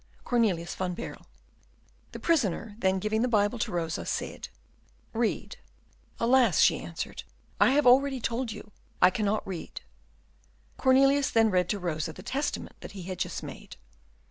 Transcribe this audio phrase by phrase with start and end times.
[0.23, 1.27] "Cornelius van Baerle."
[2.11, 4.49] The prisoner then, giving the Bible to Rosa, said,
[5.13, 5.59] "Read."
[6.19, 7.21] "Alas!" she answered,
[7.59, 9.81] "I have already told you I cannot read."
[10.75, 13.75] Cornelius then read to Rosa the testament that he had just made.